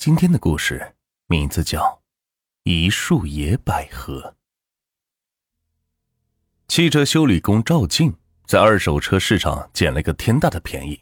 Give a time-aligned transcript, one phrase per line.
[0.00, 0.94] 今天的故事
[1.26, 1.82] 名字叫
[2.62, 4.18] 《一树野百合》。
[6.68, 8.16] 汽车修理工赵静
[8.46, 10.98] 在二手车市场捡了个天大的便宜，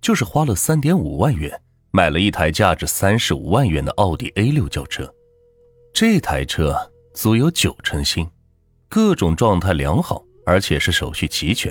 [0.00, 5.14] 就是花了三点五万元买了一台价值三十五万元的奥迪 A 六轿车。
[5.92, 6.74] 这台车
[7.12, 8.26] 足有九成新，
[8.88, 11.70] 各种状态良好，而且是手续齐全。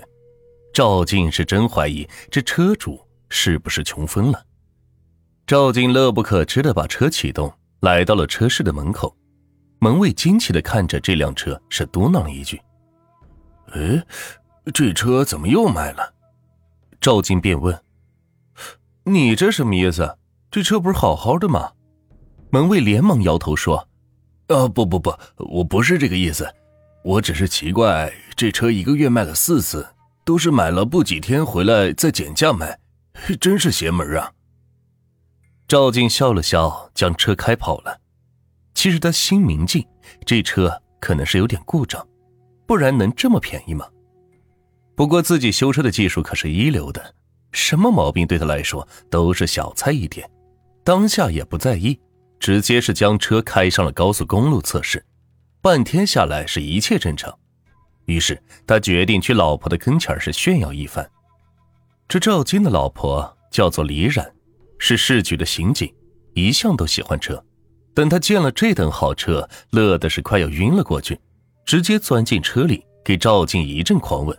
[0.71, 4.45] 赵静是真怀疑这车主是不是穷疯了。
[5.47, 9.15] 赵静乐不可支的把车启动，来到了车室的门口。
[9.79, 12.61] 门卫惊奇的看着这辆车，是嘟囔了一句
[13.73, 14.01] ：“哎，
[14.73, 16.13] 这车怎么又卖了？”
[17.01, 17.77] 赵静便问
[19.03, 20.17] ：“你这什么意思？
[20.51, 21.71] 这车不是好好的吗？”
[22.51, 23.89] 门卫连忙摇头说
[24.47, 26.47] ：“啊，不不不，我不是这个意思，
[27.03, 29.87] 我只是奇怪，这车一个月卖了四次，
[30.23, 32.79] 都是买了不几天回来再减价卖，
[33.39, 34.31] 真是邪门啊！”
[35.71, 37.97] 赵静笑了笑，将车开跑了。
[38.73, 39.87] 其实他心明镜，
[40.25, 40.69] 这车
[40.99, 42.05] 可能是有点故障，
[42.67, 43.87] 不然能这么便宜吗？
[44.95, 47.15] 不过自己修车的技术可是一流的，
[47.53, 50.29] 什么毛病对他来说都是小菜一碟。
[50.83, 51.97] 当下也不在意，
[52.37, 55.01] 直接是将车开上了高速公路测试。
[55.61, 57.33] 半天下来是一切正常，
[58.07, 61.09] 于是他决定去老婆的跟前是炫耀一番。
[62.09, 64.29] 这赵金的老婆叫做李冉。
[64.83, 65.93] 是市局的刑警，
[66.33, 67.41] 一向都喜欢车。
[67.93, 71.17] 等他见了这等好车，乐的是快要晕了过去，
[71.65, 74.35] 直接钻进车里给赵静一阵狂吻，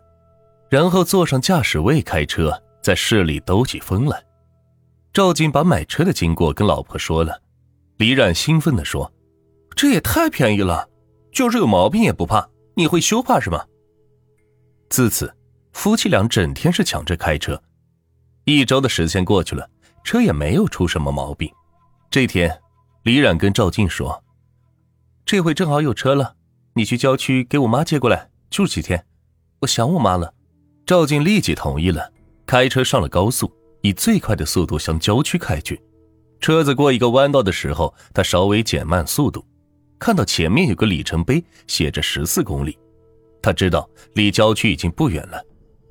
[0.68, 4.20] 然后坐上驾驶位开车，在市里兜起风来。
[5.12, 7.40] 赵静把买车的经过跟老婆说了，
[7.98, 9.12] 李冉兴奋地说
[9.76, 10.88] ：“这也太便宜了，
[11.30, 13.64] 就是有毛病也不怕，你会修怕什么？”
[14.90, 15.32] 自此，
[15.72, 17.62] 夫妻俩整天是抢着开车。
[18.44, 19.70] 一周的时间过去了。
[20.04, 21.50] 车也没有出什么毛病。
[22.10, 22.60] 这天，
[23.04, 24.22] 李冉跟赵静说
[25.24, 26.36] ：“这回正好有车了，
[26.74, 29.04] 你去郊区给我妈接过来住几天，
[29.60, 30.34] 我想我妈了。”
[30.84, 32.12] 赵静立即同意了，
[32.44, 33.50] 开车上了高速，
[33.82, 35.80] 以最快的速度向郊区开去。
[36.40, 39.46] 车子过一个弯道的时候，他稍微减慢速度，
[39.98, 42.76] 看到前面有个里程碑，写着十四公里。
[43.40, 45.40] 他知道离郊区已经不远了，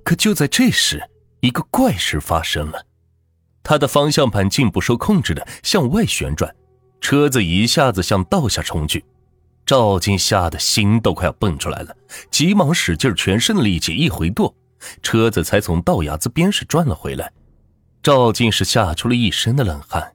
[0.03, 1.01] 可就在这时，
[1.39, 2.85] 一个怪事发生了。
[3.63, 6.53] 他的方向盘竟不受控制的向外旋转，
[6.99, 9.03] 车子一下子向道下冲去。
[9.65, 11.95] 赵静吓得心都快要蹦出来了，
[12.29, 14.53] 急忙使劲全身的力气一回舵，
[15.01, 17.31] 车子才从道牙子边是转了回来。
[18.03, 20.13] 赵静是吓出了一身的冷汗，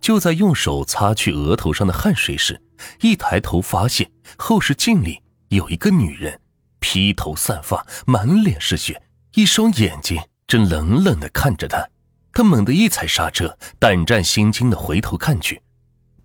[0.00, 2.60] 就在用手擦去额头上的汗水时，
[3.00, 6.38] 一抬头发现后视镜里有一个女人，
[6.80, 9.00] 披头散发，满脸是血，
[9.34, 11.88] 一双眼睛正冷冷的看着他。
[12.40, 15.60] 他猛地一踩刹车，胆战心惊的回头看去，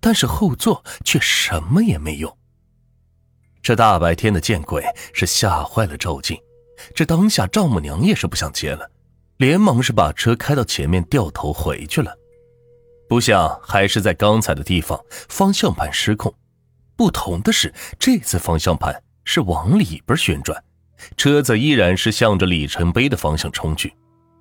[0.00, 2.38] 但是后座却什么也没有。
[3.60, 4.82] 这大白天的见鬼，
[5.12, 6.34] 是吓坏了赵静。
[6.94, 8.90] 这当下丈母娘也是不想接了，
[9.36, 12.16] 连忙是把车开到前面，掉头回去了。
[13.10, 14.98] 不想还是在刚才的地方，
[15.28, 16.32] 方向盘失控。
[16.96, 20.64] 不同的是，这次方向盘是往里边旋转，
[21.18, 23.92] 车子依然是向着里程碑的方向冲去。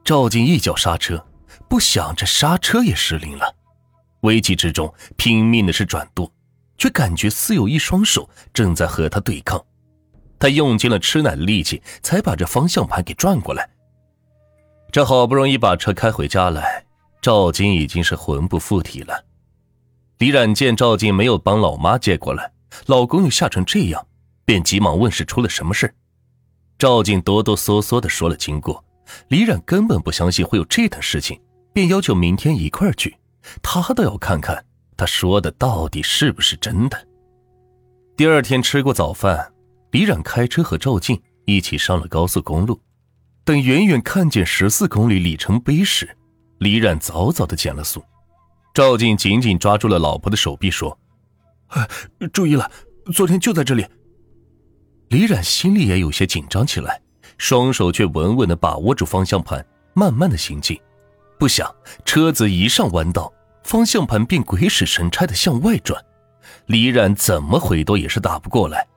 [0.06, 1.22] 赵静一脚刹车。
[1.68, 3.56] 不想这刹车也失灵了，
[4.22, 6.32] 危急之中拼命的是转舵，
[6.78, 9.64] 却感觉似有一双手正在和他对抗。
[10.38, 13.70] 他用尽了吃奶的力气，才把这方向盘给转过来。
[14.92, 16.86] 这好不容易把车开回家来，
[17.22, 19.24] 赵金已经是魂不附体了。
[20.20, 22.52] 李冉见赵金没有帮老妈接过来，
[22.86, 24.08] 老公又吓成这样，
[24.46, 25.94] 便急忙问是出了什么事。
[26.78, 28.84] 赵静哆哆嗦嗦的说了经过，
[29.30, 31.40] 李冉根本不相信会有这等事情。
[31.76, 33.18] 便要求明天一块儿去，
[33.62, 34.66] 他倒要看看
[34.96, 37.06] 他说的到底是不是真的。
[38.16, 39.52] 第二天吃过早饭，
[39.92, 42.80] 李冉开车和赵静一起上了高速公路。
[43.44, 46.10] 等远远看见十四公里里程碑时，
[46.60, 48.02] 李冉早早的减了速。
[48.74, 50.98] 赵静紧紧抓住了老婆的手臂，说
[52.32, 52.72] ：“注意了，
[53.14, 53.86] 昨天就在这里。”
[55.12, 57.02] 李冉心里也有些紧张起来，
[57.38, 59.64] 双手却稳稳的把握住方向盘，
[59.94, 60.80] 慢慢的行进。
[61.38, 61.74] 不想。
[62.04, 63.32] 车子一上弯道，
[63.64, 66.04] 方向盘便鬼使神差的向外转，
[66.68, 68.88] 李冉怎么回都也是打不过来，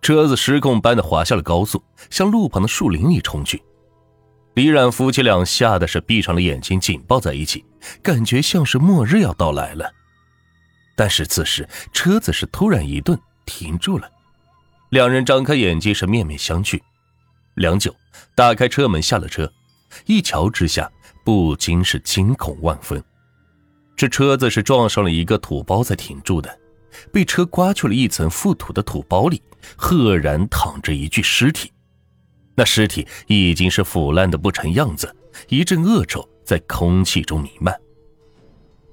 [0.00, 3.62] 车子失控般的滑下了高速，向路旁的树林里冲去。
[4.54, 7.64] 李冉夫妻俩吓得是闭上了眼睛，紧抱在一起，
[8.02, 9.90] 感觉像是末日要到来了。
[10.94, 14.10] 但是此时车子是突然一顿，停住了，
[14.90, 16.78] 两人张开眼睛是面面相觑，
[17.54, 17.94] 良久，
[18.34, 19.50] 打开车门下了车，
[20.06, 20.90] 一瞧之下。
[21.24, 23.00] 不禁是惊恐万分，
[23.94, 26.58] 这车子是撞上了一个土包才停住的，
[27.12, 29.40] 被车刮去了一层覆土的土包里，
[29.76, 31.70] 赫然躺着一具尸体。
[32.56, 35.14] 那尸体已经是腐烂的不成样子，
[35.48, 37.72] 一阵恶臭在空气中弥漫。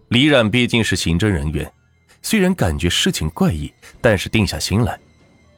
[0.09, 1.73] 李冉毕竟是刑侦人员，
[2.21, 4.99] 虽然感觉事情怪异，但是定下心来。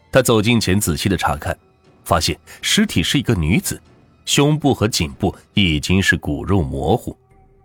[0.10, 1.58] 他走近前仔细的查看，
[2.06, 3.82] 发现尸体是一个女子，
[4.26, 7.18] 胸部和颈部已经是骨肉模糊，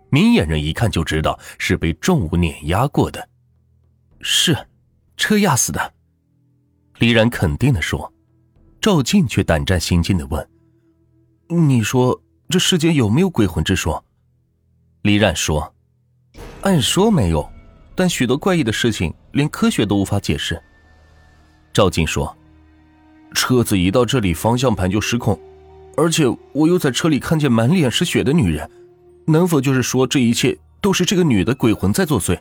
[0.09, 3.29] 明眼人一看就知道是被重物碾压过的。
[4.21, 4.57] 是，
[5.15, 5.93] 车压死的。
[6.99, 8.11] 李冉肯定的说。
[8.79, 10.49] 赵静却胆战心惊的问
[11.49, 14.05] ：“你说这世间有没有鬼魂之说？”
[15.01, 15.75] 李冉说
[16.61, 17.51] ：“按说没有，
[17.95, 20.61] 但许多怪异的事情连科学都无法解释。”
[21.73, 22.37] 赵静说
[23.33, 25.37] ：“车子一到这里，方向盘就失控，
[25.97, 28.69] 而且我又在车里看见满脸是血的女人，
[29.25, 32.39] 能否就是说这一切都是这个女的鬼魂在作祟？”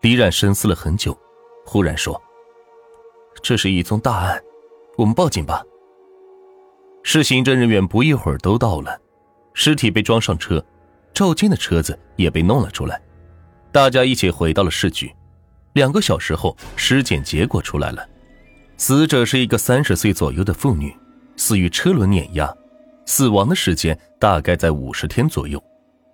[0.00, 1.16] 李冉深思了很久，
[1.66, 2.20] 忽然说
[3.42, 4.40] ：“这是一宗大案。”
[4.96, 5.62] 我们报警吧。
[7.02, 9.00] 是刑侦人员不一会儿都到了，
[9.54, 10.64] 尸体被装上车，
[11.12, 13.02] 赵金的车子也被弄了出来，
[13.72, 15.12] 大家一起回到了市局。
[15.72, 18.08] 两个小时后，尸检结果出来了，
[18.76, 20.94] 死者是一个三十岁左右的妇女，
[21.36, 22.54] 死于车轮碾压，
[23.06, 25.62] 死亡的时间大概在五十天左右。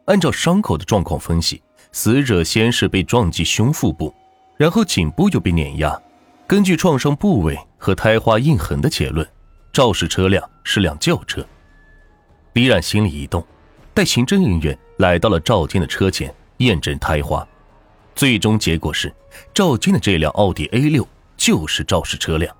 [0.07, 1.63] 按照伤口的状况分析，
[1.93, 4.15] 死者先是被撞击胸腹部，
[4.57, 6.01] 然后颈部又被碾压。
[6.47, 9.29] 根据创伤部位和胎花印痕的结论，
[9.71, 11.45] 肇事车辆是辆轿车。
[12.55, 13.47] 李冉心里一动，
[13.93, 17.47] 带刑侦人员来到了赵军的车前验证胎花，
[18.15, 19.15] 最终结果是，
[19.53, 21.07] 赵军的这辆奥迪 A 六
[21.37, 22.57] 就是肇事车辆。